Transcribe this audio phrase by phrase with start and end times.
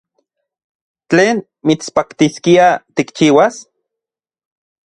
[1.09, 3.55] ¿Tlen mitspaktiskia tikchiuas?